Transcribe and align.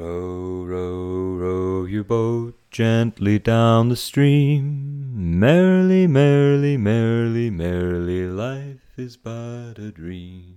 Row, 0.00 0.64
row, 0.64 1.34
row 1.34 1.84
your 1.84 2.04
boat 2.04 2.54
gently 2.70 3.38
down 3.38 3.90
the 3.90 3.96
stream. 3.96 5.38
Merrily, 5.38 6.06
merrily, 6.06 6.78
merrily, 6.78 7.50
merrily, 7.50 8.26
life 8.26 8.96
is 8.96 9.18
but 9.18 9.74
a 9.76 9.92
dream. 9.92 10.56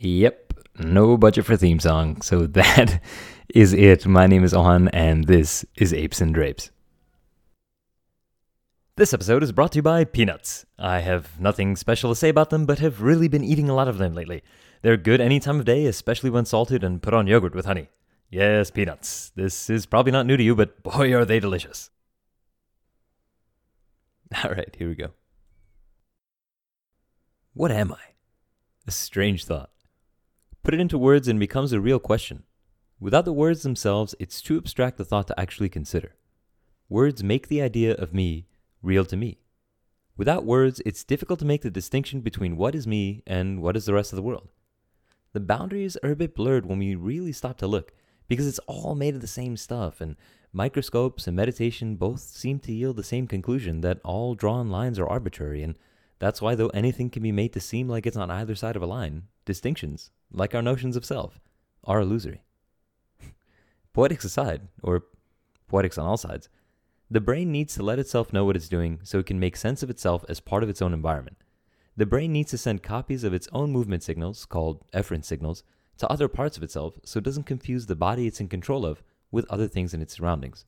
Yep, 0.00 0.52
no 0.80 1.16
budget 1.16 1.46
for 1.46 1.56
theme 1.56 1.80
song, 1.80 2.20
so 2.20 2.46
that 2.46 3.02
is 3.54 3.72
it. 3.72 4.06
My 4.06 4.26
name 4.26 4.44
is 4.44 4.52
Ohan, 4.52 4.88
and 4.88 5.24
this 5.24 5.64
is 5.76 5.94
Apes 5.94 6.20
and 6.20 6.34
Drapes. 6.34 6.70
This 8.96 9.14
episode 9.14 9.42
is 9.42 9.52
brought 9.52 9.72
to 9.72 9.78
you 9.78 9.82
by 9.82 10.04
peanuts. 10.04 10.66
I 10.78 11.00
have 11.00 11.40
nothing 11.40 11.74
special 11.74 12.10
to 12.10 12.14
say 12.14 12.28
about 12.28 12.50
them, 12.50 12.66
but 12.66 12.80
have 12.80 13.00
really 13.00 13.28
been 13.28 13.44
eating 13.44 13.70
a 13.70 13.74
lot 13.74 13.88
of 13.88 13.96
them 13.96 14.12
lately. 14.12 14.42
They're 14.82 14.98
good 14.98 15.22
any 15.22 15.40
time 15.40 15.58
of 15.58 15.64
day, 15.64 15.86
especially 15.86 16.28
when 16.28 16.44
salted 16.44 16.84
and 16.84 17.02
put 17.02 17.14
on 17.14 17.26
yogurt 17.26 17.54
with 17.54 17.64
honey. 17.64 17.88
Yes, 18.30 18.70
peanuts. 18.70 19.32
This 19.34 19.68
is 19.68 19.86
probably 19.86 20.12
not 20.12 20.24
new 20.24 20.36
to 20.36 20.42
you, 20.42 20.54
but 20.54 20.84
boy, 20.84 21.12
are 21.14 21.24
they 21.24 21.40
delicious. 21.40 21.90
All 24.44 24.50
right, 24.50 24.74
here 24.78 24.88
we 24.88 24.94
go. 24.94 25.10
What 27.54 27.72
am 27.72 27.92
I? 27.92 28.14
A 28.86 28.92
strange 28.92 29.44
thought. 29.44 29.70
Put 30.62 30.74
it 30.74 30.80
into 30.80 30.96
words 30.96 31.26
and 31.26 31.38
it 31.38 31.40
becomes 31.40 31.72
a 31.72 31.80
real 31.80 31.98
question. 31.98 32.44
Without 33.00 33.24
the 33.24 33.32
words 33.32 33.62
themselves, 33.62 34.14
it's 34.20 34.40
too 34.40 34.56
abstract 34.56 35.00
a 35.00 35.04
thought 35.04 35.26
to 35.26 35.40
actually 35.40 35.68
consider. 35.68 36.14
Words 36.88 37.24
make 37.24 37.48
the 37.48 37.62
idea 37.62 37.94
of 37.94 38.14
me 38.14 38.46
real 38.82 39.04
to 39.06 39.16
me. 39.16 39.38
Without 40.16 40.44
words, 40.44 40.80
it's 40.86 41.02
difficult 41.02 41.38
to 41.40 41.46
make 41.46 41.62
the 41.62 41.70
distinction 41.70 42.20
between 42.20 42.56
what 42.56 42.74
is 42.76 42.86
me 42.86 43.22
and 43.26 43.60
what 43.60 43.76
is 43.76 43.86
the 43.86 43.94
rest 43.94 44.12
of 44.12 44.16
the 44.16 44.22
world. 44.22 44.50
The 45.32 45.40
boundaries 45.40 45.96
are 46.04 46.10
a 46.10 46.16
bit 46.16 46.34
blurred 46.34 46.66
when 46.66 46.78
we 46.78 46.94
really 46.94 47.32
stop 47.32 47.56
to 47.58 47.66
look, 47.66 47.92
because 48.30 48.46
it's 48.46 48.60
all 48.68 48.94
made 48.94 49.16
of 49.16 49.20
the 49.20 49.26
same 49.26 49.56
stuff, 49.56 50.00
and 50.00 50.14
microscopes 50.52 51.26
and 51.26 51.36
meditation 51.36 51.96
both 51.96 52.20
seem 52.20 52.60
to 52.60 52.72
yield 52.72 52.94
the 52.94 53.02
same 53.02 53.26
conclusion 53.26 53.80
that 53.80 53.98
all 54.04 54.36
drawn 54.36 54.70
lines 54.70 55.00
are 55.00 55.06
arbitrary, 55.08 55.64
and 55.64 55.76
that's 56.20 56.40
why, 56.40 56.54
though 56.54 56.68
anything 56.68 57.10
can 57.10 57.24
be 57.24 57.32
made 57.32 57.52
to 57.54 57.60
seem 57.60 57.88
like 57.88 58.06
it's 58.06 58.16
on 58.16 58.30
either 58.30 58.54
side 58.54 58.76
of 58.76 58.82
a 58.82 58.86
line, 58.86 59.24
distinctions, 59.44 60.12
like 60.30 60.54
our 60.54 60.62
notions 60.62 60.94
of 60.94 61.04
self, 61.04 61.40
are 61.82 61.98
illusory. 61.98 62.44
poetics 63.92 64.24
aside, 64.24 64.68
or 64.80 65.06
poetics 65.66 65.98
on 65.98 66.06
all 66.06 66.16
sides, 66.16 66.48
the 67.10 67.20
brain 67.20 67.50
needs 67.50 67.74
to 67.74 67.82
let 67.82 67.98
itself 67.98 68.32
know 68.32 68.44
what 68.44 68.54
it's 68.54 68.68
doing 68.68 69.00
so 69.02 69.18
it 69.18 69.26
can 69.26 69.40
make 69.40 69.56
sense 69.56 69.82
of 69.82 69.90
itself 69.90 70.24
as 70.28 70.38
part 70.38 70.62
of 70.62 70.68
its 70.68 70.80
own 70.80 70.94
environment. 70.94 71.38
The 71.96 72.06
brain 72.06 72.32
needs 72.32 72.52
to 72.52 72.58
send 72.58 72.84
copies 72.84 73.24
of 73.24 73.34
its 73.34 73.48
own 73.52 73.72
movement 73.72 74.04
signals, 74.04 74.44
called 74.44 74.88
efferent 74.92 75.24
signals, 75.24 75.64
to 76.00 76.08
other 76.08 76.28
parts 76.28 76.56
of 76.56 76.62
itself 76.62 76.98
so 77.04 77.18
it 77.18 77.24
doesn't 77.24 77.44
confuse 77.44 77.86
the 77.86 77.94
body 77.94 78.26
it's 78.26 78.40
in 78.40 78.48
control 78.48 78.84
of 78.84 79.02
with 79.30 79.48
other 79.48 79.68
things 79.68 79.94
in 79.94 80.02
its 80.02 80.14
surroundings. 80.14 80.64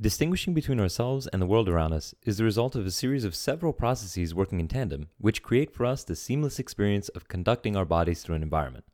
Distinguishing 0.00 0.54
between 0.54 0.80
ourselves 0.80 1.28
and 1.28 1.40
the 1.40 1.46
world 1.46 1.68
around 1.68 1.92
us 1.92 2.14
is 2.24 2.38
the 2.38 2.44
result 2.44 2.74
of 2.74 2.86
a 2.86 2.90
series 2.90 3.24
of 3.24 3.36
several 3.36 3.72
processes 3.72 4.34
working 4.34 4.58
in 4.58 4.66
tandem, 4.66 5.08
which 5.18 5.42
create 5.42 5.70
for 5.70 5.86
us 5.86 6.02
the 6.02 6.16
seamless 6.16 6.58
experience 6.58 7.08
of 7.10 7.28
conducting 7.28 7.76
our 7.76 7.84
bodies 7.84 8.22
through 8.22 8.34
an 8.34 8.42
environment. 8.42 8.84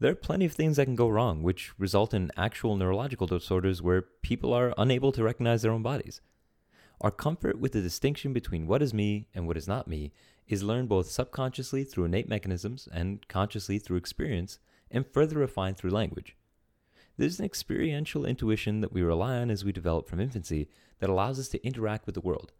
There 0.00 0.12
are 0.12 0.14
plenty 0.14 0.44
of 0.44 0.52
things 0.52 0.76
that 0.76 0.84
can 0.84 0.96
go 0.96 1.08
wrong, 1.08 1.42
which 1.42 1.72
result 1.78 2.12
in 2.12 2.30
actual 2.36 2.76
neurological 2.76 3.26
disorders 3.26 3.80
where 3.80 4.02
people 4.02 4.52
are 4.52 4.74
unable 4.76 5.12
to 5.12 5.24
recognize 5.24 5.62
their 5.62 5.72
own 5.72 5.82
bodies. 5.82 6.20
Our 7.00 7.10
comfort 7.10 7.58
with 7.58 7.72
the 7.72 7.80
distinction 7.80 8.32
between 8.32 8.66
what 8.66 8.82
is 8.82 8.92
me 8.92 9.28
and 9.34 9.46
what 9.46 9.56
is 9.56 9.66
not 9.66 9.88
me 9.88 10.12
is 10.46 10.62
learned 10.62 10.90
both 10.90 11.10
subconsciously 11.10 11.84
through 11.84 12.04
innate 12.04 12.28
mechanisms 12.28 12.86
and 12.92 13.26
consciously 13.28 13.78
through 13.78 13.96
experience 13.96 14.58
and 14.90 15.06
further 15.06 15.38
refined 15.38 15.76
through 15.76 15.90
language. 15.90 16.36
There's 17.16 17.38
an 17.38 17.44
experiential 17.44 18.24
intuition 18.24 18.80
that 18.80 18.92
we 18.92 19.02
rely 19.02 19.36
on 19.36 19.50
as 19.50 19.64
we 19.64 19.72
develop 19.72 20.08
from 20.08 20.20
infancy 20.20 20.68
that 20.98 21.10
allows 21.10 21.38
us 21.38 21.48
to 21.48 21.64
interact 21.64 22.06
with 22.06 22.14
the 22.14 22.20
world. 22.20 22.52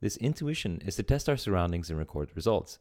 This 0.00 0.16
intuition 0.16 0.82
is 0.84 0.96
to 0.96 1.04
test 1.04 1.28
our 1.28 1.36
surroundings 1.36 1.88
and 1.88 1.98
record 1.98 2.30
results. 2.34 2.80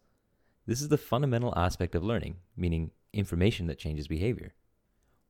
This 0.66 0.81
is 0.81 0.90
the 0.90 0.97
fundamental 0.97 1.53
aspect 1.56 1.94
of 1.94 2.03
learning, 2.03 2.38
meaning 2.57 2.91
information 3.13 3.68
that 3.68 3.78
changes 3.78 4.07
behavior. 4.07 4.53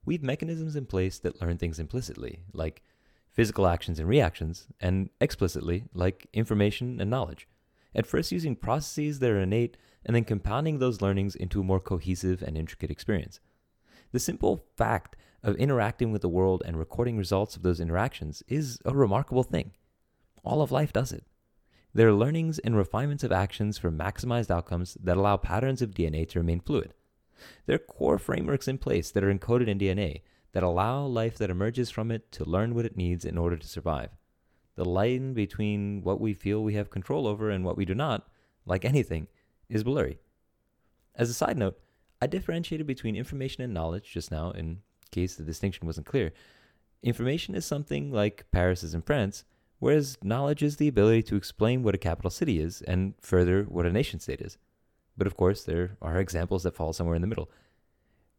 We 0.05 0.15
have 0.15 0.23
mechanisms 0.23 0.75
in 0.75 0.85
place 0.85 1.19
that 1.19 1.41
learn 1.41 1.57
things 1.57 1.79
implicitly, 1.79 2.39
like 2.53 2.81
physical 3.29 3.67
actions 3.67 3.99
and 3.99 4.07
reactions, 4.07 4.67
and 4.79 5.09
explicitly, 5.19 5.85
like 5.93 6.27
information 6.33 6.99
and 7.01 7.09
knowledge. 7.09 7.47
At 7.93 8.07
first, 8.07 8.31
using 8.31 8.55
processes 8.55 9.19
that 9.19 9.29
are 9.29 9.39
innate 9.39 9.77
and 10.05 10.15
then 10.15 10.23
compounding 10.23 10.79
those 10.79 11.01
learnings 11.01 11.35
into 11.35 11.61
a 11.61 11.63
more 11.63 11.79
cohesive 11.79 12.41
and 12.41 12.57
intricate 12.57 12.91
experience. 12.91 13.39
The 14.11 14.19
simple 14.19 14.65
fact 14.75 15.15
of 15.43 15.55
interacting 15.55 16.11
with 16.11 16.21
the 16.21 16.29
world 16.29 16.61
and 16.65 16.77
recording 16.77 17.17
results 17.17 17.55
of 17.55 17.63
those 17.63 17.79
interactions 17.79 18.43
is 18.47 18.79
a 18.85 18.93
remarkable 18.93 19.43
thing. 19.43 19.71
All 20.43 20.61
of 20.61 20.71
life 20.71 20.93
does 20.93 21.11
it. 21.11 21.23
There 21.93 22.07
are 22.07 22.13
learnings 22.13 22.59
and 22.59 22.75
refinements 22.75 23.23
of 23.23 23.31
actions 23.31 23.77
for 23.77 23.91
maximized 23.91 24.51
outcomes 24.51 24.97
that 25.03 25.17
allow 25.17 25.37
patterns 25.37 25.81
of 25.81 25.91
DNA 25.91 26.27
to 26.29 26.39
remain 26.39 26.59
fluid. 26.59 26.93
There 27.65 27.75
are 27.75 27.79
core 27.79 28.17
frameworks 28.17 28.67
in 28.67 28.77
place 28.77 29.11
that 29.11 29.23
are 29.23 29.33
encoded 29.33 29.67
in 29.67 29.79
DNA 29.79 30.21
that 30.53 30.63
allow 30.63 31.05
life 31.05 31.37
that 31.37 31.49
emerges 31.49 31.89
from 31.89 32.11
it 32.11 32.31
to 32.33 32.45
learn 32.45 32.75
what 32.75 32.85
it 32.85 32.97
needs 32.97 33.25
in 33.25 33.37
order 33.37 33.57
to 33.57 33.67
survive. 33.67 34.09
The 34.75 34.85
line 34.85 35.33
between 35.33 36.01
what 36.03 36.19
we 36.19 36.33
feel 36.33 36.63
we 36.63 36.75
have 36.75 36.89
control 36.89 37.27
over 37.27 37.49
and 37.49 37.65
what 37.65 37.77
we 37.77 37.85
do 37.85 37.95
not, 37.95 38.27
like 38.65 38.85
anything, 38.85 39.27
is 39.69 39.83
blurry. 39.83 40.19
As 41.15 41.29
a 41.29 41.33
side 41.33 41.57
note, 41.57 41.79
I 42.21 42.27
differentiated 42.27 42.85
between 42.85 43.15
information 43.15 43.63
and 43.63 43.73
knowledge 43.73 44.11
just 44.11 44.31
now 44.31 44.51
in 44.51 44.81
case 45.11 45.35
the 45.35 45.43
distinction 45.43 45.87
wasn't 45.87 46.05
clear. 46.05 46.31
Information 47.01 47.55
is 47.55 47.65
something 47.65 48.11
like 48.11 48.45
Paris 48.51 48.83
is 48.83 48.93
in 48.93 49.01
France, 49.01 49.43
whereas 49.79 50.17
knowledge 50.21 50.61
is 50.61 50.77
the 50.77 50.87
ability 50.87 51.23
to 51.23 51.35
explain 51.35 51.81
what 51.81 51.95
a 51.95 51.97
capital 51.99 52.29
city 52.29 52.59
is 52.59 52.83
and 52.83 53.15
further 53.19 53.63
what 53.63 53.87
a 53.87 53.91
nation 53.91 54.19
state 54.19 54.39
is. 54.39 54.57
But 55.17 55.25
of 55.25 55.35
course, 55.35 55.63
there 55.63 55.97
are 56.01 56.19
examples 56.19 56.63
that 56.63 56.75
fall 56.75 56.93
somewhere 56.93 57.15
in 57.15 57.21
the 57.21 57.27
middle. 57.27 57.49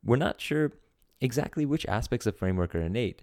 We're 0.05 0.17
not 0.17 0.41
sure 0.41 0.73
exactly 1.21 1.67
which 1.67 1.87
aspects 1.87 2.27
of 2.27 2.37
framework 2.37 2.75
are 2.75 2.81
innate 2.81 3.23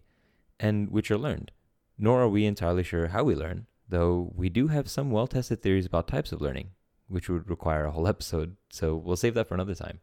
and 0.59 0.89
which 0.91 1.09
are 1.09 1.17
learned, 1.17 1.51
nor 1.97 2.21
are 2.21 2.29
we 2.29 2.45
entirely 2.45 2.83
sure 2.83 3.07
how 3.07 3.23
we 3.23 3.33
learn, 3.33 3.67
though 3.87 4.33
we 4.35 4.49
do 4.49 4.67
have 4.67 4.89
some 4.89 5.09
well 5.09 5.27
tested 5.27 5.61
theories 5.61 5.85
about 5.85 6.09
types 6.09 6.33
of 6.33 6.41
learning, 6.41 6.71
which 7.07 7.29
would 7.29 7.49
require 7.49 7.85
a 7.85 7.91
whole 7.91 8.07
episode, 8.15 8.57
so 8.69 8.95
we'll 8.95 9.15
save 9.15 9.35
that 9.35 9.47
for 9.47 9.53
another 9.53 9.75
time. 9.75 9.99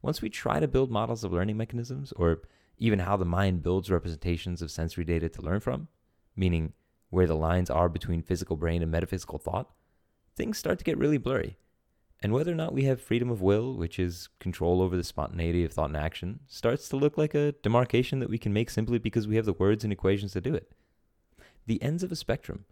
Once 0.00 0.20
we 0.20 0.28
try 0.28 0.60
to 0.60 0.68
build 0.68 0.90
models 0.90 1.24
of 1.24 1.32
learning 1.32 1.56
mechanisms, 1.56 2.12
or 2.12 2.42
even 2.78 2.98
how 2.98 3.16
the 3.16 3.24
mind 3.24 3.62
builds 3.62 3.90
representations 3.90 4.60
of 4.60 4.70
sensory 4.70 5.04
data 5.04 5.28
to 5.28 5.42
learn 5.42 5.60
from, 5.60 5.88
meaning 6.34 6.72
where 7.10 7.26
the 7.26 7.36
lines 7.36 7.70
are 7.70 7.88
between 7.88 8.22
physical 8.22 8.56
brain 8.56 8.82
and 8.82 8.90
metaphysical 8.90 9.38
thought, 9.38 9.70
things 10.34 10.58
start 10.58 10.78
to 10.78 10.84
get 10.84 10.98
really 10.98 11.18
blurry. 11.18 11.58
And 12.22 12.32
whether 12.32 12.52
or 12.52 12.56
not 12.56 12.72
we 12.72 12.84
have 12.84 13.00
freedom 13.00 13.30
of 13.30 13.42
will, 13.42 13.74
which 13.76 13.98
is 13.98 14.28
control 14.38 14.80
over 14.80 14.96
the 14.96 15.04
spontaneity 15.04 15.64
of 15.64 15.72
thought 15.72 15.90
and 15.90 15.96
action, 15.96 16.40
starts 16.46 16.88
to 16.88 16.96
look 16.96 17.18
like 17.18 17.34
a 17.34 17.52
demarcation 17.62 18.20
that 18.20 18.30
we 18.30 18.38
can 18.38 18.52
make 18.52 18.70
simply 18.70 18.98
because 18.98 19.26
we 19.26 19.36
have 19.36 19.44
the 19.44 19.52
words 19.52 19.84
and 19.84 19.92
equations 19.92 20.32
to 20.32 20.40
do 20.40 20.54
it. 20.54 20.72
The 21.66 21.82
ends 21.82 22.02
of 22.02 22.12
a 22.12 22.16
spectrum, 22.16 22.64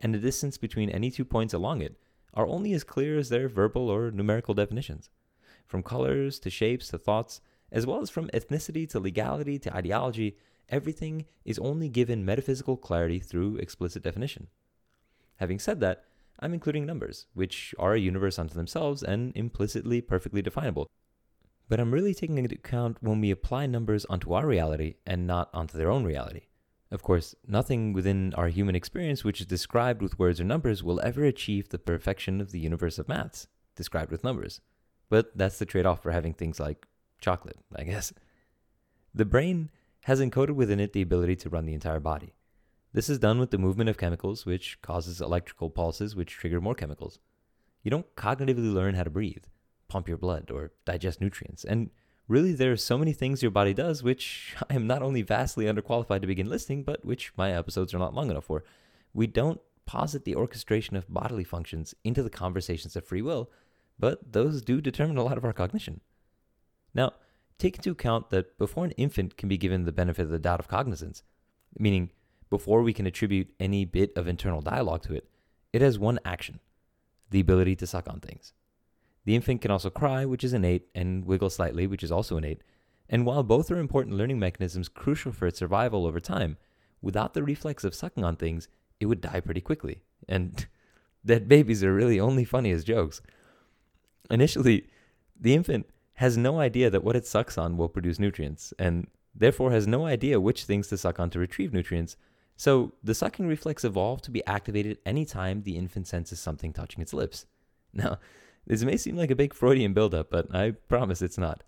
and 0.00 0.12
the 0.12 0.18
distance 0.18 0.58
between 0.58 0.90
any 0.90 1.10
two 1.10 1.24
points 1.24 1.54
along 1.54 1.82
it, 1.82 1.98
are 2.34 2.46
only 2.46 2.72
as 2.72 2.84
clear 2.84 3.18
as 3.18 3.28
their 3.28 3.48
verbal 3.48 3.88
or 3.88 4.10
numerical 4.10 4.54
definitions 4.54 5.08
from 5.66 5.82
colors 5.82 6.38
to 6.40 6.50
shapes 6.50 6.88
to 6.88 6.98
thoughts, 6.98 7.40
as 7.72 7.86
well 7.86 8.00
as 8.00 8.10
from 8.10 8.28
ethnicity 8.28 8.88
to 8.90 9.00
legality 9.00 9.58
to 9.58 9.74
ideology, 9.74 10.36
everything 10.68 11.26
is 11.44 11.58
only 11.58 11.88
given 11.88 12.24
metaphysical 12.24 12.76
clarity 12.76 13.18
through 13.18 13.56
explicit 13.56 14.02
definition. 14.02 14.48
Having 15.36 15.58
said 15.58 15.80
that, 15.80 16.04
I'm 16.38 16.54
including 16.54 16.86
numbers, 16.86 17.26
which 17.34 17.74
are 17.78 17.94
a 17.94 18.00
universe 18.00 18.38
unto 18.38 18.54
themselves 18.54 19.02
and 19.02 19.32
implicitly 19.34 20.00
perfectly 20.00 20.42
definable. 20.42 20.86
But 21.68 21.80
I'm 21.80 21.92
really 21.92 22.14
taking 22.14 22.38
into 22.38 22.54
account 22.54 22.98
when 23.00 23.20
we 23.20 23.30
apply 23.30 23.66
numbers 23.66 24.04
onto 24.04 24.32
our 24.32 24.46
reality 24.46 24.94
and 25.06 25.26
not 25.26 25.50
onto 25.52 25.76
their 25.76 25.90
own 25.90 26.04
reality. 26.04 26.42
Of 26.90 27.02
course, 27.02 27.34
nothing 27.46 27.92
within 27.92 28.32
our 28.34 28.48
human 28.48 28.76
experience 28.76 29.24
which 29.24 29.40
is 29.40 29.46
described 29.46 30.00
with 30.00 30.18
words 30.18 30.40
or 30.40 30.44
numbers 30.44 30.84
will 30.84 31.00
ever 31.00 31.24
achieve 31.24 31.70
the 31.70 31.78
perfection 31.78 32.40
of 32.40 32.52
the 32.52 32.60
universe 32.60 32.98
of 32.98 33.08
maths, 33.08 33.48
described 33.74 34.12
with 34.12 34.22
numbers. 34.22 34.60
But 35.08 35.36
that's 35.36 35.58
the 35.58 35.66
trade 35.66 35.86
off 35.86 36.02
for 36.02 36.10
having 36.10 36.34
things 36.34 36.58
like 36.58 36.86
chocolate, 37.20 37.58
I 37.74 37.84
guess. 37.84 38.12
The 39.14 39.24
brain 39.24 39.70
has 40.02 40.20
encoded 40.20 40.54
within 40.54 40.80
it 40.80 40.92
the 40.92 41.02
ability 41.02 41.36
to 41.36 41.48
run 41.48 41.66
the 41.66 41.74
entire 41.74 42.00
body. 42.00 42.34
This 42.92 43.08
is 43.08 43.18
done 43.18 43.38
with 43.38 43.50
the 43.50 43.58
movement 43.58 43.90
of 43.90 43.98
chemicals, 43.98 44.46
which 44.46 44.80
causes 44.80 45.20
electrical 45.20 45.68
pulses, 45.68 46.16
which 46.16 46.32
trigger 46.32 46.60
more 46.60 46.74
chemicals. 46.74 47.18
You 47.82 47.90
don't 47.90 48.14
cognitively 48.16 48.72
learn 48.72 48.94
how 48.94 49.02
to 49.02 49.10
breathe, 49.10 49.44
pump 49.88 50.08
your 50.08 50.16
blood, 50.16 50.50
or 50.50 50.72
digest 50.84 51.20
nutrients. 51.20 51.64
And 51.64 51.90
really, 52.26 52.52
there 52.52 52.72
are 52.72 52.76
so 52.76 52.96
many 52.96 53.12
things 53.12 53.42
your 53.42 53.50
body 53.50 53.74
does, 53.74 54.02
which 54.02 54.56
I 54.70 54.74
am 54.74 54.86
not 54.86 55.02
only 55.02 55.22
vastly 55.22 55.66
underqualified 55.66 56.22
to 56.22 56.26
begin 56.26 56.48
listing, 56.48 56.82
but 56.82 57.04
which 57.04 57.32
my 57.36 57.52
episodes 57.52 57.92
are 57.92 57.98
not 57.98 58.14
long 58.14 58.30
enough 58.30 58.44
for. 58.44 58.64
We 59.12 59.26
don't 59.26 59.60
posit 59.84 60.24
the 60.24 60.34
orchestration 60.34 60.96
of 60.96 61.12
bodily 61.12 61.44
functions 61.44 61.94
into 62.02 62.22
the 62.22 62.30
conversations 62.30 62.96
of 62.96 63.04
free 63.04 63.22
will, 63.22 63.50
but 63.98 64.32
those 64.32 64.62
do 64.62 64.80
determine 64.80 65.16
a 65.16 65.22
lot 65.22 65.38
of 65.38 65.44
our 65.44 65.52
cognition. 65.52 66.00
Now, 66.94 67.12
take 67.58 67.76
into 67.76 67.90
account 67.90 68.30
that 68.30 68.58
before 68.58 68.84
an 68.84 68.90
infant 68.92 69.36
can 69.36 69.48
be 69.48 69.58
given 69.58 69.84
the 69.84 69.92
benefit 69.92 70.22
of 70.22 70.30
the 70.30 70.38
doubt 70.38 70.60
of 70.60 70.68
cognizance, 70.68 71.22
meaning 71.78 72.10
before 72.50 72.82
we 72.82 72.92
can 72.92 73.06
attribute 73.06 73.54
any 73.58 73.84
bit 73.84 74.12
of 74.16 74.28
internal 74.28 74.60
dialogue 74.60 75.02
to 75.02 75.14
it, 75.14 75.28
it 75.72 75.82
has 75.82 75.98
one 75.98 76.18
action 76.24 76.60
the 77.30 77.40
ability 77.40 77.74
to 77.76 77.86
suck 77.86 78.08
on 78.08 78.20
things. 78.20 78.52
The 79.24 79.34
infant 79.34 79.60
can 79.60 79.72
also 79.72 79.90
cry, 79.90 80.24
which 80.24 80.44
is 80.44 80.52
innate, 80.52 80.86
and 80.94 81.24
wiggle 81.24 81.50
slightly, 81.50 81.86
which 81.86 82.04
is 82.04 82.12
also 82.12 82.36
innate. 82.36 82.62
And 83.08 83.26
while 83.26 83.42
both 83.42 83.70
are 83.70 83.78
important 83.78 84.16
learning 84.16 84.38
mechanisms 84.38 84.88
crucial 84.88 85.32
for 85.32 85.46
its 85.46 85.58
survival 85.58 86.06
over 86.06 86.20
time, 86.20 86.56
without 87.02 87.34
the 87.34 87.42
reflex 87.42 87.82
of 87.82 87.94
sucking 87.94 88.24
on 88.24 88.36
things, 88.36 88.68
it 89.00 89.06
would 89.06 89.20
die 89.20 89.40
pretty 89.40 89.60
quickly. 89.60 90.02
And 90.28 90.66
dead 91.26 91.48
babies 91.48 91.82
are 91.82 91.92
really 91.92 92.20
only 92.20 92.44
funny 92.44 92.70
as 92.70 92.84
jokes. 92.84 93.20
Initially, 94.30 94.86
the 95.38 95.54
infant 95.54 95.86
has 96.14 96.36
no 96.36 96.58
idea 96.60 96.90
that 96.90 97.04
what 97.04 97.16
it 97.16 97.26
sucks 97.26 97.58
on 97.58 97.76
will 97.76 97.88
produce 97.88 98.18
nutrients, 98.18 98.72
and 98.78 99.06
therefore 99.34 99.70
has 99.70 99.86
no 99.86 100.06
idea 100.06 100.40
which 100.40 100.64
things 100.64 100.88
to 100.88 100.96
suck 100.96 101.20
on 101.20 101.30
to 101.30 101.38
retrieve 101.38 101.72
nutrients. 101.72 102.16
So 102.56 102.92
the 103.04 103.14
sucking 103.14 103.46
reflex 103.46 103.84
evolved 103.84 104.24
to 104.24 104.30
be 104.30 104.44
activated 104.46 104.98
anytime 105.04 105.62
the 105.62 105.76
infant 105.76 106.06
senses 106.06 106.40
something 106.40 106.72
touching 106.72 107.02
its 107.02 107.12
lips. 107.12 107.46
Now, 107.92 108.18
this 108.66 108.82
may 108.82 108.98
seem 108.98 109.16
like 109.16 109.30
a 109.30 109.36
big 109.36 109.54
Freudian 109.54 109.94
buildup, 109.94 110.28
but 110.28 110.54
I 110.54 110.72
promise 110.72 111.22
it's 111.22 111.38
not. 111.38 111.62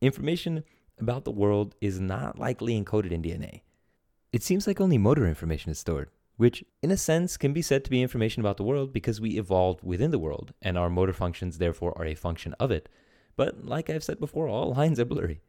Information 0.00 0.64
about 0.98 1.24
the 1.24 1.30
world 1.30 1.74
is 1.82 2.00
not 2.00 2.38
likely 2.38 2.80
encoded 2.80 3.10
in 3.10 3.22
DNA. 3.22 3.62
It 4.32 4.42
seems 4.42 4.66
like 4.66 4.80
only 4.80 4.96
motor 4.96 5.26
information 5.26 5.70
is 5.70 5.78
stored, 5.78 6.08
which, 6.40 6.64
in 6.80 6.90
a 6.90 6.96
sense, 6.96 7.36
can 7.36 7.52
be 7.52 7.60
said 7.60 7.84
to 7.84 7.90
be 7.90 8.00
information 8.00 8.40
about 8.40 8.56
the 8.56 8.62
world 8.62 8.94
because 8.94 9.20
we 9.20 9.36
evolved 9.36 9.82
within 9.82 10.10
the 10.10 10.18
world, 10.18 10.54
and 10.62 10.78
our 10.78 10.88
motor 10.88 11.12
functions 11.12 11.58
therefore 11.58 11.92
are 11.98 12.06
a 12.06 12.14
function 12.14 12.54
of 12.58 12.70
it. 12.70 12.88
But 13.36 13.66
like 13.66 13.90
I've 13.90 14.02
said 14.02 14.18
before, 14.18 14.48
all 14.48 14.72
lines 14.76 14.98
are 14.98 15.04
blurry. 15.04 15.42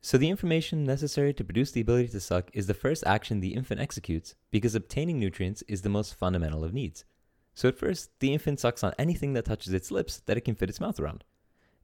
So 0.00 0.16
the 0.16 0.30
information 0.30 0.82
necessary 0.86 1.34
to 1.34 1.44
produce 1.44 1.72
the 1.72 1.82
ability 1.82 2.08
to 2.08 2.20
suck 2.20 2.48
is 2.54 2.66
the 2.66 2.72
first 2.72 3.04
action 3.06 3.40
the 3.40 3.52
infant 3.52 3.82
executes 3.82 4.34
because 4.50 4.74
obtaining 4.74 5.20
nutrients 5.20 5.60
is 5.68 5.82
the 5.82 5.90
most 5.90 6.14
fundamental 6.14 6.64
of 6.64 6.72
needs. 6.72 7.04
So 7.52 7.68
at 7.68 7.76
first, 7.76 8.08
the 8.20 8.32
infant 8.32 8.60
sucks 8.60 8.82
on 8.82 8.94
anything 8.98 9.34
that 9.34 9.44
touches 9.44 9.74
its 9.74 9.90
lips 9.90 10.22
that 10.24 10.38
it 10.38 10.46
can 10.46 10.54
fit 10.54 10.70
its 10.70 10.80
mouth 10.80 10.98
around. 10.98 11.22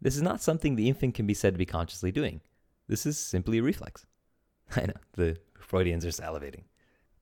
This 0.00 0.17
is 0.17 0.23
not 0.23 0.41
something 0.41 0.76
the 0.76 0.88
infant 0.88 1.14
can 1.14 1.26
be 1.26 1.35
said 1.35 1.52
to 1.52 1.59
be 1.59 1.67
consciously 1.67 2.11
doing. 2.11 2.41
This 2.88 3.05
is 3.05 3.19
simply 3.19 3.59
a 3.59 3.62
reflex. 3.62 4.06
I 4.76 4.87
know, 4.87 4.94
the 5.12 5.37
Freudians 5.61 6.06
are 6.06 6.09
salivating. 6.09 6.64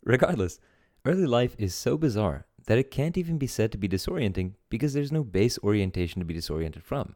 Regardless, 0.04 0.60
early 1.04 1.26
life 1.26 1.54
is 1.58 1.74
so 1.74 1.98
bizarre 1.98 2.46
that 2.66 2.78
it 2.78 2.90
can't 2.90 3.18
even 3.18 3.36
be 3.36 3.46
said 3.46 3.70
to 3.70 3.78
be 3.78 3.88
disorienting 3.88 4.52
because 4.70 4.94
there's 4.94 5.12
no 5.12 5.22
base 5.22 5.58
orientation 5.62 6.20
to 6.20 6.24
be 6.24 6.34
disoriented 6.34 6.82
from. 6.82 7.14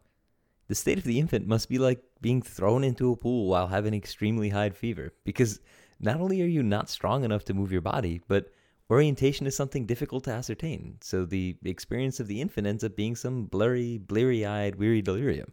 The 0.67 0.75
state 0.75 0.99
of 0.99 1.05
the 1.05 1.19
infant 1.19 1.46
must 1.46 1.70
be 1.70 1.79
like 1.79 2.02
being 2.20 2.43
thrown 2.43 2.85
into 2.85 3.11
a 3.11 3.17
pool 3.17 3.49
while 3.49 3.69
having 3.69 3.94
extremely 3.94 4.50
high 4.50 4.69
fever 4.70 5.14
because 5.25 5.61
not 6.00 6.20
only 6.20 6.43
are 6.43 6.46
you 6.46 6.62
not 6.62 6.90
strong 6.90 7.25
enough 7.25 7.44
to 7.46 7.55
move 7.55 7.73
your 7.73 7.81
body, 7.81 8.20
but 8.29 8.52
orientation 8.90 9.46
is 9.46 9.56
something 9.56 9.87
difficult 9.87 10.25
to 10.25 10.32
ascertain. 10.32 10.99
So 11.00 11.25
the 11.25 11.56
experience 11.64 12.20
of 12.20 12.26
the 12.26 12.43
infant 12.43 12.67
ends 12.67 12.85
up 12.85 12.94
being 12.94 13.17
some 13.17 13.46
blurry, 13.46 13.96
bleary 13.96 14.44
eyed, 14.44 14.76
weary 14.76 15.00
delirium. 15.00 15.52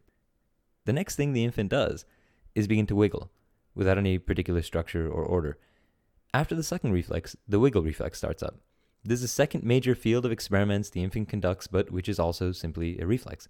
The 0.83 0.93
next 0.93 1.15
thing 1.15 1.31
the 1.31 1.45
infant 1.45 1.69
does 1.69 2.05
is 2.53 2.67
begin 2.67 2.87
to 2.87 2.95
wiggle 2.95 3.31
without 3.73 3.97
any 3.97 4.17
particular 4.17 4.61
structure 4.61 5.09
or 5.09 5.23
order. 5.23 5.57
After 6.35 6.53
the 6.53 6.63
sucking 6.63 6.91
reflex, 6.91 7.37
the 7.47 7.61
wiggle 7.61 7.81
reflex 7.81 8.17
starts 8.17 8.43
up. 8.43 8.57
This 9.05 9.19
is 9.19 9.21
the 9.21 9.27
second 9.29 9.63
major 9.63 9.95
field 9.95 10.25
of 10.25 10.33
experiments 10.33 10.89
the 10.89 11.01
infant 11.01 11.29
conducts, 11.29 11.65
but 11.65 11.91
which 11.91 12.09
is 12.09 12.19
also 12.19 12.51
simply 12.51 12.99
a 12.99 13.07
reflex 13.07 13.47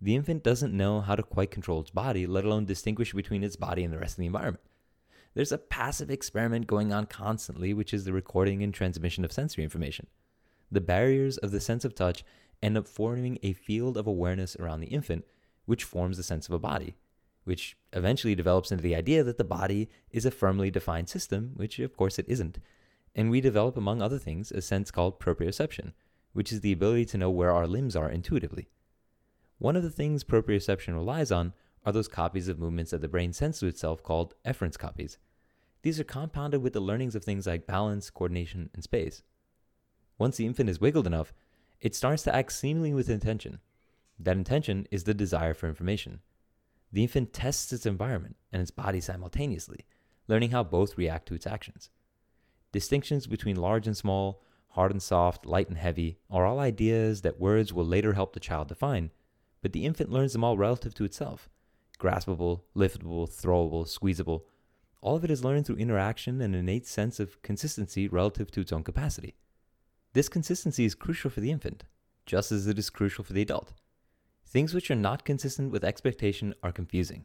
the 0.00 0.14
infant 0.14 0.44
doesn't 0.44 0.72
know 0.72 1.00
how 1.00 1.16
to 1.16 1.24
quite 1.24 1.50
control 1.50 1.80
its 1.80 1.90
body, 1.90 2.28
let 2.28 2.44
alone 2.44 2.66
distinguish 2.66 3.12
between 3.12 3.42
its 3.42 3.56
body 3.56 3.82
and 3.82 3.92
the 3.92 3.98
rest 3.98 4.12
of 4.12 4.18
the 4.18 4.26
environment. 4.26 4.64
There's 5.34 5.50
a 5.50 5.58
passive 5.58 6.08
experiment 6.08 6.68
going 6.68 6.92
on 6.92 7.06
constantly, 7.06 7.74
which 7.74 7.92
is 7.92 8.04
the 8.04 8.12
recording 8.12 8.62
and 8.62 8.72
transmission 8.72 9.24
of 9.24 9.32
sensory 9.32 9.64
information. 9.64 10.06
The 10.70 10.80
barriers 10.80 11.36
of 11.38 11.50
the 11.50 11.60
sense 11.60 11.84
of 11.84 11.96
touch 11.96 12.24
end 12.62 12.78
up 12.78 12.86
forming 12.86 13.40
a 13.42 13.54
field 13.54 13.96
of 13.96 14.06
awareness 14.06 14.54
around 14.54 14.80
the 14.80 14.86
infant, 14.86 15.24
which 15.66 15.82
forms 15.82 16.16
the 16.16 16.22
sense 16.22 16.46
of 16.46 16.54
a 16.54 16.60
body, 16.60 16.94
which 17.44 17.76
eventually 17.92 18.34
develops 18.34 18.70
into 18.70 18.82
the 18.82 18.94
idea 18.94 19.24
that 19.24 19.38
the 19.38 19.44
body 19.44 19.88
is 20.10 20.24
a 20.24 20.30
firmly 20.30 20.70
defined 20.70 21.08
system, 21.08 21.52
which 21.54 21.78
of 21.78 21.96
course 21.96 22.18
it 22.18 22.28
isn't. 22.28 22.58
And 23.14 23.30
we 23.30 23.40
develop, 23.40 23.76
among 23.76 24.00
other 24.00 24.18
things, 24.18 24.52
a 24.52 24.62
sense 24.62 24.90
called 24.90 25.18
proprioception, 25.18 25.92
which 26.32 26.52
is 26.52 26.60
the 26.60 26.72
ability 26.72 27.06
to 27.06 27.18
know 27.18 27.30
where 27.30 27.50
our 27.50 27.66
limbs 27.66 27.96
are 27.96 28.10
intuitively. 28.10 28.68
One 29.58 29.76
of 29.76 29.82
the 29.82 29.90
things 29.90 30.24
proprioception 30.24 30.94
relies 30.94 31.32
on 31.32 31.52
are 31.84 31.92
those 31.92 32.08
copies 32.08 32.48
of 32.48 32.58
movements 32.58 32.90
that 32.92 33.00
the 33.00 33.08
brain 33.08 33.32
sends 33.32 33.58
to 33.58 33.66
itself 33.66 34.02
called 34.02 34.34
efference 34.44 34.76
copies. 34.76 35.18
These 35.82 35.98
are 35.98 36.04
compounded 36.04 36.62
with 36.62 36.74
the 36.74 36.80
learnings 36.80 37.14
of 37.14 37.24
things 37.24 37.46
like 37.46 37.66
balance, 37.66 38.10
coordination, 38.10 38.70
and 38.74 38.84
space. 38.84 39.22
Once 40.18 40.36
the 40.36 40.46
infant 40.46 40.68
is 40.68 40.80
wiggled 40.80 41.06
enough, 41.06 41.32
it 41.80 41.94
starts 41.94 42.22
to 42.24 42.34
act 42.34 42.52
seemingly 42.52 42.92
with 42.92 43.08
intention. 43.08 43.58
That 44.18 44.36
intention 44.36 44.86
is 44.90 45.04
the 45.04 45.14
desire 45.14 45.54
for 45.54 45.66
information. 45.68 46.20
The 46.92 47.02
infant 47.02 47.32
tests 47.32 47.72
its 47.72 47.86
environment 47.86 48.36
and 48.52 48.60
its 48.60 48.70
body 48.70 49.00
simultaneously, 49.00 49.86
learning 50.28 50.50
how 50.50 50.64
both 50.64 50.98
react 50.98 51.26
to 51.28 51.34
its 51.34 51.46
actions. 51.46 51.90
Distinctions 52.72 53.26
between 53.26 53.56
large 53.56 53.86
and 53.86 53.96
small, 53.96 54.42
hard 54.68 54.90
and 54.92 55.02
soft, 55.02 55.46
light 55.46 55.68
and 55.68 55.78
heavy 55.78 56.18
are 56.30 56.46
all 56.46 56.58
ideas 56.58 57.22
that 57.22 57.40
words 57.40 57.72
will 57.72 57.84
later 57.84 58.14
help 58.14 58.32
the 58.32 58.40
child 58.40 58.68
define, 58.68 59.10
but 59.62 59.72
the 59.72 59.84
infant 59.84 60.10
learns 60.10 60.32
them 60.32 60.44
all 60.44 60.56
relative 60.56 60.94
to 60.94 61.04
itself 61.04 61.48
graspable, 61.98 62.62
liftable, 62.74 63.28
throwable, 63.28 63.86
squeezable. 63.86 64.46
All 65.02 65.16
of 65.16 65.24
it 65.24 65.30
is 65.30 65.44
learned 65.44 65.66
through 65.66 65.76
interaction 65.76 66.40
and 66.40 66.54
an 66.54 66.60
innate 66.60 66.86
sense 66.86 67.20
of 67.20 67.40
consistency 67.42 68.08
relative 68.08 68.50
to 68.52 68.60
its 68.62 68.72
own 68.72 68.82
capacity. 68.82 69.34
This 70.14 70.30
consistency 70.30 70.86
is 70.86 70.94
crucial 70.94 71.30
for 71.30 71.40
the 71.40 71.50
infant, 71.50 71.84
just 72.24 72.50
as 72.52 72.66
it 72.66 72.78
is 72.78 72.88
crucial 72.88 73.22
for 73.22 73.34
the 73.34 73.42
adult. 73.42 73.74
Things 74.50 74.74
which 74.74 74.90
are 74.90 74.96
not 74.96 75.24
consistent 75.24 75.70
with 75.70 75.84
expectation 75.84 76.56
are 76.60 76.72
confusing. 76.72 77.24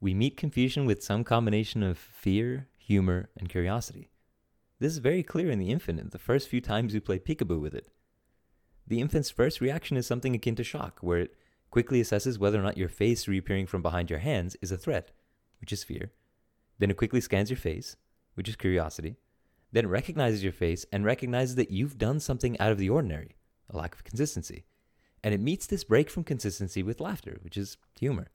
We 0.00 0.14
meet 0.14 0.38
confusion 0.38 0.86
with 0.86 1.04
some 1.04 1.22
combination 1.22 1.82
of 1.82 1.98
fear, 1.98 2.68
humor, 2.78 3.28
and 3.36 3.50
curiosity. 3.50 4.08
This 4.78 4.92
is 4.92 4.98
very 4.98 5.22
clear 5.22 5.50
in 5.50 5.58
the 5.58 5.68
infant 5.68 6.12
the 6.12 6.18
first 6.18 6.48
few 6.48 6.62
times 6.62 6.94
you 6.94 7.02
play 7.02 7.18
peekaboo 7.18 7.60
with 7.60 7.74
it. 7.74 7.88
The 8.86 9.02
infant's 9.02 9.28
first 9.28 9.60
reaction 9.60 9.98
is 9.98 10.06
something 10.06 10.34
akin 10.34 10.54
to 10.54 10.64
shock, 10.64 11.00
where 11.02 11.18
it 11.18 11.34
quickly 11.70 12.00
assesses 12.00 12.38
whether 12.38 12.58
or 12.58 12.62
not 12.62 12.78
your 12.78 12.88
face 12.88 13.28
reappearing 13.28 13.66
from 13.66 13.82
behind 13.82 14.08
your 14.08 14.20
hands 14.20 14.56
is 14.62 14.72
a 14.72 14.78
threat, 14.78 15.10
which 15.60 15.74
is 15.74 15.84
fear. 15.84 16.12
Then 16.78 16.90
it 16.90 16.96
quickly 16.96 17.20
scans 17.20 17.50
your 17.50 17.58
face, 17.58 17.96
which 18.32 18.48
is 18.48 18.56
curiosity. 18.56 19.16
Then 19.72 19.84
it 19.84 19.88
recognizes 19.88 20.42
your 20.42 20.52
face 20.52 20.86
and 20.90 21.04
recognizes 21.04 21.56
that 21.56 21.70
you've 21.70 21.98
done 21.98 22.18
something 22.18 22.58
out 22.58 22.72
of 22.72 22.78
the 22.78 22.88
ordinary, 22.88 23.36
a 23.68 23.76
lack 23.76 23.94
of 23.94 24.04
consistency. 24.04 24.64
And 25.26 25.34
it 25.34 25.40
meets 25.40 25.66
this 25.66 25.82
break 25.82 26.08
from 26.08 26.22
consistency 26.22 26.82
with 26.82 27.00
laughter, 27.00 27.38
which 27.42 27.58
is 27.58 27.76
humor. 27.98 28.28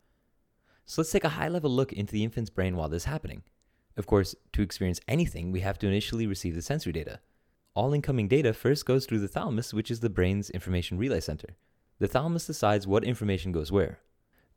So 0.85 1.01
let's 1.01 1.11
take 1.11 1.23
a 1.23 1.29
high 1.29 1.47
level 1.47 1.71
look 1.71 1.93
into 1.93 2.11
the 2.11 2.23
infant's 2.23 2.49
brain 2.49 2.75
while 2.75 2.89
this 2.89 3.03
is 3.03 3.05
happening. 3.05 3.43
Of 3.95 4.05
course, 4.05 4.35
to 4.51 4.61
experience 4.61 4.99
anything, 5.07 5.51
we 5.51 5.61
have 5.61 5.79
to 5.79 5.87
initially 5.87 6.27
receive 6.27 6.53
the 6.53 6.61
sensory 6.61 6.91
data 6.91 7.19
all 7.73 7.93
incoming 7.93 8.27
data 8.27 8.53
first 8.53 8.85
goes 8.85 9.05
through 9.05 9.19
the 9.19 9.27
thalamus, 9.27 9.73
which 9.73 9.89
is 9.89 10.01
the 10.01 10.09
brain's 10.09 10.49
information 10.49 10.97
relay 10.97 11.21
center. 11.21 11.55
The 11.99 12.07
thalamus 12.07 12.47
decides 12.47 12.87
what 12.87 13.03
information 13.03 13.51
goes 13.51 13.71
where. 13.71 13.99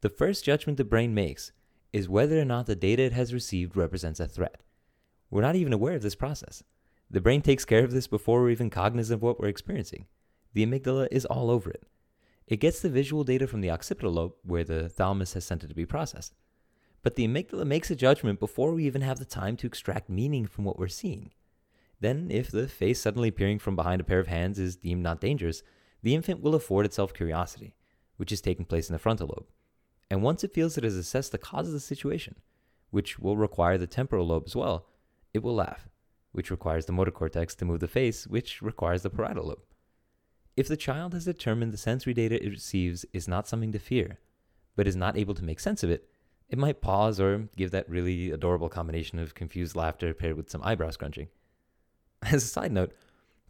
The 0.00 0.08
first 0.08 0.44
judgment 0.44 0.78
the 0.78 0.84
brain 0.84 1.14
makes 1.14 1.52
is 1.92 2.08
whether 2.08 2.40
or 2.40 2.44
not 2.44 2.66
the 2.66 2.74
data 2.74 3.02
it 3.02 3.12
has 3.12 3.32
received 3.32 3.76
represents 3.76 4.18
a 4.18 4.26
threat. 4.26 4.62
We're 5.30 5.42
not 5.42 5.56
even 5.56 5.72
aware 5.72 5.94
of 5.94 6.02
this 6.02 6.16
process. 6.16 6.64
The 7.10 7.20
brain 7.20 7.42
takes 7.42 7.64
care 7.64 7.84
of 7.84 7.92
this 7.92 8.08
before 8.08 8.42
we're 8.42 8.50
even 8.50 8.70
cognizant 8.70 9.18
of 9.18 9.22
what 9.22 9.38
we're 9.38 9.48
experiencing. 9.48 10.06
The 10.52 10.66
amygdala 10.66 11.08
is 11.12 11.24
all 11.24 11.50
over 11.50 11.70
it. 11.70 11.84
It 12.46 12.60
gets 12.60 12.80
the 12.80 12.90
visual 12.90 13.24
data 13.24 13.46
from 13.46 13.62
the 13.62 13.70
occipital 13.70 14.12
lobe, 14.12 14.34
where 14.42 14.64
the 14.64 14.88
thalamus 14.88 15.32
has 15.32 15.44
sent 15.44 15.64
it 15.64 15.68
to 15.68 15.74
be 15.74 15.86
processed. 15.86 16.34
But 17.02 17.16
the 17.16 17.26
amygdala 17.26 17.66
makes 17.66 17.90
a 17.90 17.96
judgment 17.96 18.40
before 18.40 18.72
we 18.72 18.86
even 18.86 19.02
have 19.02 19.18
the 19.18 19.24
time 19.24 19.56
to 19.58 19.66
extract 19.66 20.08
meaning 20.08 20.46
from 20.46 20.64
what 20.64 20.78
we're 20.78 20.88
seeing. 20.88 21.32
Then, 22.00 22.30
if 22.30 22.50
the 22.50 22.68
face 22.68 23.00
suddenly 23.00 23.28
appearing 23.28 23.58
from 23.58 23.76
behind 23.76 24.00
a 24.00 24.04
pair 24.04 24.20
of 24.20 24.26
hands 24.26 24.58
is 24.58 24.76
deemed 24.76 25.02
not 25.02 25.20
dangerous, 25.20 25.62
the 26.02 26.14
infant 26.14 26.42
will 26.42 26.54
afford 26.54 26.84
itself 26.84 27.14
curiosity, 27.14 27.74
which 28.16 28.32
is 28.32 28.42
taking 28.42 28.66
place 28.66 28.90
in 28.90 28.92
the 28.92 28.98
frontal 28.98 29.28
lobe. 29.28 29.46
And 30.10 30.22
once 30.22 30.44
it 30.44 30.52
feels 30.52 30.76
it 30.76 30.84
has 30.84 30.96
assessed 30.96 31.32
the 31.32 31.38
cause 31.38 31.68
of 31.68 31.72
the 31.72 31.80
situation, 31.80 32.36
which 32.90 33.18
will 33.18 33.38
require 33.38 33.78
the 33.78 33.86
temporal 33.86 34.26
lobe 34.26 34.44
as 34.46 34.54
well, 34.54 34.86
it 35.32 35.42
will 35.42 35.54
laugh, 35.54 35.88
which 36.32 36.50
requires 36.50 36.86
the 36.86 36.92
motor 36.92 37.10
cortex 37.10 37.54
to 37.56 37.64
move 37.64 37.80
the 37.80 37.88
face, 37.88 38.26
which 38.26 38.60
requires 38.60 39.02
the 39.02 39.10
parietal 39.10 39.46
lobe. 39.46 39.62
If 40.56 40.68
the 40.68 40.76
child 40.76 41.14
has 41.14 41.25
determined 41.25 41.73
the 41.73 41.78
sensory 41.78 42.14
data 42.14 42.42
it 42.44 42.49
receives 42.49 43.04
is 43.12 43.26
not 43.26 43.49
something 43.49 43.73
to 43.73 43.78
fear, 43.78 44.18
but 44.76 44.87
is 44.87 44.96
not 44.96 45.16
able 45.16 45.34
to 45.34 45.44
make 45.44 45.58
sense 45.58 45.82
of 45.82 45.90
it, 45.90 46.08
it 46.49 46.58
might 46.58 46.80
pause 46.80 47.18
or 47.18 47.49
give 47.56 47.70
that 47.73 47.88
really 47.88 48.30
adorable 48.30 48.68
combination 48.68 49.18
of 49.18 49.34
confused 49.34 49.75
laughter 49.75 50.14
paired 50.14 50.37
with 50.37 50.50
some 50.50 50.62
eyebrow 50.62 50.90
scrunching. 50.90 51.28
As 52.23 52.44
a 52.44 52.46
side 52.46 52.70
note, 52.70 52.92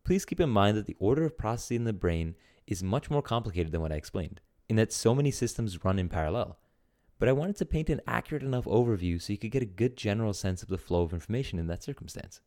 please 0.05 0.25
keep 0.25 0.41
in 0.41 0.49
mind 0.49 0.77
that 0.77 0.87
the 0.87 0.97
order 0.99 1.25
of 1.25 1.37
processing 1.37 1.79
in 1.79 1.85
the 1.85 1.93
brain 1.93 2.37
is 2.67 2.83
much 2.83 3.11
more 3.11 3.23
complicated 3.23 3.73
than 3.73 3.83
what 3.83 3.93
I 3.93 3.97
explained, 3.97 4.41
in 4.69 4.77
that 4.77 4.93
so 4.93 5.15
many 5.15 5.31
systems 5.31 5.85
run 5.85 5.99
in 5.99 6.09
parallel. 6.09 6.59
but 7.19 7.29
I 7.29 7.33
wanted 7.33 7.57
to 7.57 7.67
paint 7.67 7.91
an 7.91 8.01
accurate 8.07 8.43
enough 8.43 8.65
overview 8.65 9.21
so 9.23 9.33
you 9.33 9.39
could 9.39 9.53
get 9.53 9.63
a 9.63 9.67
good 9.67 9.97
general 9.97 10.35
sense 10.35 10.63
of 10.63 10.69
the 10.69 10.79
flow 10.79 11.03
of 11.03 11.13
information 11.13 11.59
in 11.59 11.69
that 11.69 11.83
circumstance. 11.83 12.41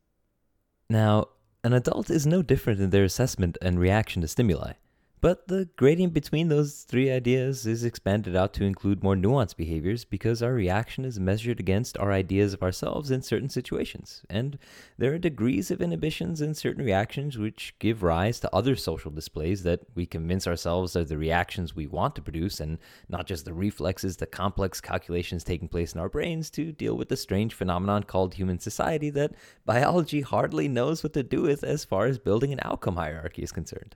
Now, 0.89 1.29
an 1.67 1.73
adult 1.73 2.09
is 2.09 2.25
no 2.25 2.41
different 2.41 2.79
in 2.79 2.91
their 2.91 3.03
assessment 3.03 3.57
and 3.61 3.77
reaction 3.77 4.21
to 4.21 4.27
stimuli. 4.29 4.71
But 5.19 5.47
the 5.47 5.67
gradient 5.77 6.13
between 6.13 6.49
those 6.49 6.83
three 6.83 7.09
ideas 7.09 7.65
is 7.65 7.83
expanded 7.83 8.35
out 8.35 8.53
to 8.53 8.63
include 8.63 9.01
more 9.01 9.15
nuanced 9.15 9.57
behaviors 9.57 10.05
because 10.05 10.43
our 10.43 10.53
reaction 10.53 11.05
is 11.05 11.19
measured 11.19 11.59
against 11.59 11.97
our 11.97 12.11
ideas 12.11 12.53
of 12.53 12.61
ourselves 12.61 13.09
in 13.09 13.23
certain 13.23 13.49
situations. 13.49 14.21
And 14.29 14.59
there 14.99 15.11
are 15.13 15.17
degrees 15.17 15.71
of 15.71 15.81
inhibitions 15.81 16.39
in 16.39 16.53
certain 16.53 16.85
reactions 16.85 17.35
which 17.35 17.73
give 17.79 18.03
rise 18.03 18.39
to 18.41 18.55
other 18.55 18.75
social 18.75 19.09
displays 19.09 19.63
that 19.63 19.79
we 19.95 20.05
convince 20.05 20.45
ourselves 20.45 20.95
are 20.95 21.03
the 21.03 21.17
reactions 21.17 21.75
we 21.75 21.87
want 21.87 22.15
to 22.17 22.21
produce 22.21 22.59
and 22.59 22.77
not 23.09 23.25
just 23.25 23.45
the 23.45 23.55
reflexes, 23.55 24.17
the 24.17 24.27
complex 24.27 24.79
calculations 24.79 25.43
taking 25.43 25.67
place 25.67 25.95
in 25.95 25.99
our 25.99 26.09
brains 26.09 26.51
to 26.51 26.71
deal 26.71 26.95
with 26.95 27.09
the 27.09 27.17
strange 27.17 27.55
phenomenon 27.55 28.03
called 28.03 28.35
human 28.35 28.59
society 28.59 29.09
that 29.09 29.33
biology 29.65 30.21
hardly 30.21 30.67
knows 30.67 31.01
what 31.01 31.13
to 31.13 31.23
do 31.23 31.41
with 31.41 31.63
as 31.63 31.83
far 31.83 32.05
as 32.05 32.19
building 32.19 32.53
an 32.53 32.59
outcome 32.61 32.97
hierarchy 32.97 33.41
is 33.41 33.51
concerned. 33.51 33.95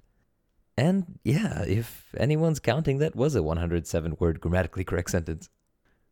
And 0.77 1.19
yeah, 1.23 1.63
if 1.63 2.13
anyone's 2.17 2.59
counting, 2.59 2.99
that 2.99 3.15
was 3.15 3.35
a 3.35 3.43
107 3.43 4.17
word 4.19 4.39
grammatically 4.39 4.83
correct 4.83 5.11
sentence. 5.11 5.49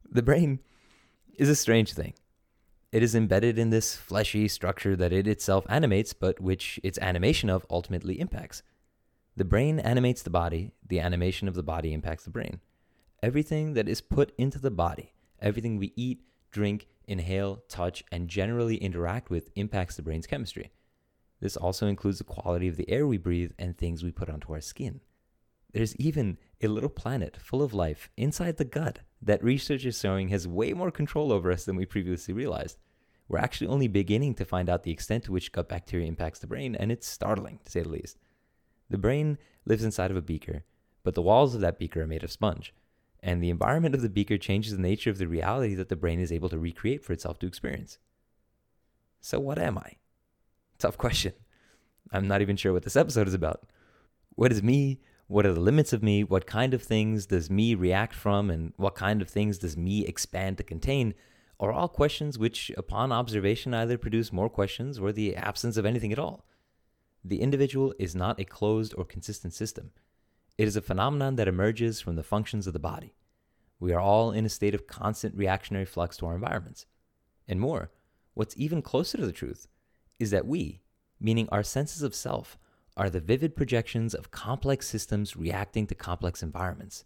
The 0.09 0.23
brain 0.23 0.59
is 1.35 1.49
a 1.49 1.55
strange 1.55 1.93
thing. 1.93 2.13
It 2.91 3.03
is 3.03 3.13
embedded 3.13 3.59
in 3.59 3.69
this 3.69 3.95
fleshy 3.95 4.47
structure 4.47 4.95
that 4.95 5.13
it 5.13 5.27
itself 5.27 5.65
animates, 5.69 6.13
but 6.13 6.39
which 6.39 6.79
its 6.83 6.97
animation 6.99 7.49
of 7.49 7.65
ultimately 7.69 8.19
impacts. 8.19 8.63
The 9.35 9.45
brain 9.45 9.79
animates 9.79 10.23
the 10.23 10.31
body, 10.31 10.71
the 10.85 10.99
animation 10.99 11.47
of 11.47 11.53
the 11.53 11.63
body 11.63 11.93
impacts 11.93 12.23
the 12.23 12.31
brain. 12.31 12.59
Everything 13.21 13.73
that 13.73 13.87
is 13.87 14.01
put 14.01 14.33
into 14.37 14.59
the 14.59 14.71
body, 14.71 15.13
everything 15.39 15.77
we 15.77 15.93
eat, 15.95 16.21
drink, 16.51 16.87
inhale, 17.07 17.63
touch, 17.69 18.03
and 18.11 18.27
generally 18.27 18.77
interact 18.77 19.29
with 19.29 19.49
impacts 19.55 19.95
the 19.95 20.01
brain's 20.01 20.27
chemistry. 20.27 20.71
This 21.39 21.55
also 21.55 21.87
includes 21.87 22.17
the 22.17 22.23
quality 22.23 22.67
of 22.67 22.75
the 22.75 22.89
air 22.89 23.07
we 23.07 23.17
breathe 23.17 23.51
and 23.57 23.77
things 23.77 24.03
we 24.03 24.11
put 24.11 24.29
onto 24.29 24.53
our 24.53 24.61
skin. 24.61 25.01
There's 25.71 25.95
even 25.97 26.37
a 26.61 26.67
little 26.67 26.89
planet 26.89 27.37
full 27.37 27.61
of 27.61 27.73
life 27.73 28.09
inside 28.17 28.57
the 28.57 28.65
gut 28.65 28.99
that 29.21 29.43
research 29.43 29.85
is 29.85 29.99
showing 29.99 30.29
has 30.29 30.47
way 30.47 30.73
more 30.73 30.91
control 30.91 31.31
over 31.31 31.51
us 31.51 31.65
than 31.65 31.75
we 31.75 31.85
previously 31.85 32.33
realized. 32.33 32.77
We're 33.27 33.39
actually 33.39 33.67
only 33.67 33.87
beginning 33.87 34.33
to 34.35 34.45
find 34.45 34.69
out 34.69 34.83
the 34.83 34.91
extent 34.91 35.25
to 35.25 35.31
which 35.31 35.51
gut 35.51 35.69
bacteria 35.69 36.07
impacts 36.07 36.39
the 36.39 36.47
brain, 36.47 36.75
and 36.75 36.91
it's 36.91 37.07
startling, 37.07 37.59
to 37.63 37.71
say 37.71 37.81
the 37.81 37.89
least. 37.89 38.17
The 38.89 38.97
brain 38.97 39.37
lives 39.65 39.83
inside 39.83 40.09
of 40.09 40.17
a 40.17 40.21
beaker, 40.21 40.63
but 41.03 41.13
the 41.13 41.21
walls 41.21 41.53
of 41.53 41.61
that 41.61 41.77
beaker 41.77 42.01
are 42.01 42.07
made 42.07 42.23
of 42.23 42.31
sponge, 42.31 42.73
and 43.21 43.43
the 43.43 43.51
environment 43.51 43.93
of 43.93 44.01
the 44.01 44.09
beaker 44.09 44.39
changes 44.39 44.75
the 44.75 44.81
nature 44.81 45.11
of 45.11 45.19
the 45.19 45.27
reality 45.27 45.75
that 45.75 45.89
the 45.89 45.95
brain 45.95 46.19
is 46.19 46.31
able 46.31 46.49
to 46.49 46.57
recreate 46.57 47.03
for 47.03 47.13
itself 47.13 47.37
to 47.39 47.47
experience. 47.47 47.99
So, 49.21 49.39
what 49.39 49.59
am 49.59 49.77
I? 49.77 49.97
Tough 50.79 50.97
question. 50.97 51.33
I'm 52.13 52.29
not 52.29 52.41
even 52.41 52.55
sure 52.55 52.71
what 52.71 52.83
this 52.83 52.95
episode 52.95 53.27
is 53.27 53.33
about. 53.33 53.65
What 54.35 54.53
is 54.53 54.63
me? 54.63 55.01
What 55.27 55.45
are 55.45 55.53
the 55.53 55.59
limits 55.59 55.91
of 55.91 56.01
me? 56.01 56.23
What 56.23 56.47
kind 56.47 56.73
of 56.73 56.81
things 56.81 57.25
does 57.25 57.49
me 57.49 57.75
react 57.75 58.13
from? 58.13 58.49
And 58.49 58.71
what 58.77 58.95
kind 58.95 59.21
of 59.21 59.29
things 59.29 59.57
does 59.57 59.75
me 59.75 60.05
expand 60.05 60.57
to 60.57 60.63
contain? 60.63 61.15
Are 61.59 61.73
all 61.73 61.89
questions 61.89 62.39
which, 62.39 62.71
upon 62.77 63.11
observation, 63.11 63.73
either 63.73 63.97
produce 63.97 64.31
more 64.31 64.49
questions 64.49 64.97
or 64.97 65.11
the 65.11 65.35
absence 65.35 65.75
of 65.75 65.85
anything 65.85 66.13
at 66.13 66.19
all. 66.19 66.45
The 67.25 67.41
individual 67.41 67.93
is 67.99 68.15
not 68.15 68.39
a 68.39 68.45
closed 68.45 68.95
or 68.97 69.03
consistent 69.03 69.53
system. 69.53 69.91
It 70.57 70.69
is 70.69 70.77
a 70.77 70.81
phenomenon 70.81 71.35
that 71.35 71.49
emerges 71.49 71.99
from 71.99 72.15
the 72.15 72.23
functions 72.23 72.67
of 72.67 72.73
the 72.73 72.79
body. 72.79 73.13
We 73.81 73.91
are 73.91 73.99
all 73.99 74.31
in 74.31 74.45
a 74.45 74.49
state 74.49 74.73
of 74.73 74.87
constant 74.87 75.35
reactionary 75.35 75.85
flux 75.85 76.15
to 76.17 76.25
our 76.27 76.35
environments. 76.35 76.85
And 77.49 77.59
more, 77.59 77.91
what's 78.33 78.57
even 78.57 78.81
closer 78.81 79.17
to 79.17 79.25
the 79.25 79.33
truth 79.33 79.67
is 80.19 80.31
that 80.31 80.45
we, 80.45 80.81
meaning 81.19 81.47
our 81.51 81.63
senses 81.63 82.03
of 82.03 82.13
self, 82.13 82.57
are 82.97 83.09
the 83.09 83.21
vivid 83.21 83.55
projections 83.55 84.13
of 84.13 84.31
complex 84.31 84.87
systems 84.87 85.37
reacting 85.37 85.87
to 85.87 85.95
complex 85.95 86.43
environments. 86.43 87.05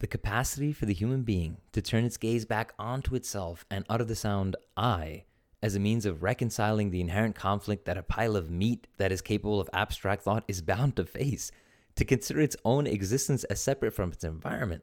The 0.00 0.08
capacity 0.08 0.72
for 0.72 0.84
the 0.84 0.94
human 0.94 1.22
being 1.22 1.58
to 1.72 1.80
turn 1.80 2.04
its 2.04 2.16
gaze 2.16 2.44
back 2.44 2.72
onto 2.78 3.14
itself 3.14 3.64
and 3.70 3.84
utter 3.88 4.04
the 4.04 4.16
sound 4.16 4.56
I 4.76 5.24
as 5.62 5.76
a 5.76 5.80
means 5.80 6.04
of 6.04 6.24
reconciling 6.24 6.90
the 6.90 7.00
inherent 7.00 7.36
conflict 7.36 7.84
that 7.84 7.96
a 7.96 8.02
pile 8.02 8.34
of 8.34 8.50
meat 8.50 8.88
that 8.96 9.12
is 9.12 9.22
capable 9.22 9.60
of 9.60 9.70
abstract 9.72 10.22
thought 10.22 10.44
is 10.48 10.60
bound 10.60 10.96
to 10.96 11.04
face, 11.04 11.52
to 11.94 12.04
consider 12.04 12.40
its 12.40 12.56
own 12.64 12.86
existence 12.88 13.44
as 13.44 13.60
separate 13.60 13.92
from 13.94 14.10
its 14.10 14.24
environment, 14.24 14.82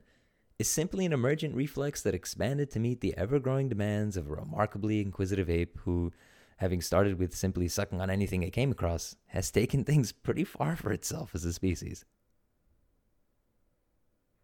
is 0.58 0.70
simply 0.70 1.06
an 1.06 1.12
emergent 1.12 1.54
reflex 1.54 2.02
that 2.02 2.16
expanded 2.16 2.72
to 2.72 2.80
meet 2.80 3.02
the 3.02 3.18
ever 3.18 3.40
growing 3.40 3.68
demands 3.68 4.16
of 4.16 4.28
a 4.28 4.36
remarkably 4.36 5.02
inquisitive 5.02 5.50
ape 5.50 5.78
who, 5.84 6.14
having 6.60 6.82
started 6.82 7.18
with 7.18 7.34
simply 7.36 7.70
sucking 7.70 8.02
on 8.02 8.10
anything 8.10 8.44
it 8.44 8.52
came 8.52 8.72
across, 8.72 9.16
has 9.28 9.50
taken 9.50 9.84
things 9.84 10.12
pretty 10.12 10.44
far 10.44 10.76
for 10.76 10.92
itself 10.92 11.34
as 11.34 11.46
a 11.46 11.54
species. 11.54 12.04